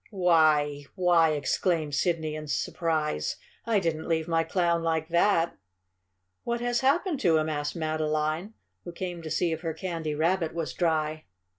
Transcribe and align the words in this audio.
"Why! 0.09 0.85
Why!" 0.95 1.33
exclaimed 1.33 1.93
Sidney 1.93 2.33
in 2.33 2.47
surprise. 2.47 3.35
"I 3.67 3.79
didn't 3.79 4.07
leave 4.07 4.27
my 4.27 4.43
Clown 4.43 4.81
like 4.81 5.09
THAT!" 5.09 5.55
"What 6.43 6.59
has 6.59 6.79
happened 6.79 7.19
to 7.19 7.37
him?" 7.37 7.49
asked 7.49 7.75
Madeline, 7.75 8.55
who 8.83 8.93
came 8.93 9.21
to 9.21 9.29
see 9.29 9.51
if 9.51 9.61
her 9.61 9.75
Candy 9.75 10.15
Rabbit 10.15 10.55
was 10.55 10.73
dry. 10.73 11.25